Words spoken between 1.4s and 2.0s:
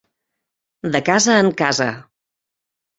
en casa.